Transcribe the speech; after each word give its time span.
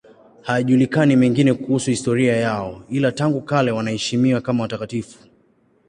Hayajulikani 0.41 1.15
mengine 1.15 1.53
kuhusu 1.53 1.89
historia 1.89 2.35
yao, 2.37 2.83
ila 2.89 3.11
tangu 3.11 3.41
kale 3.41 3.71
wanaheshimiwa 3.71 4.41
kama 4.41 4.63
watakatifu. 4.63 5.19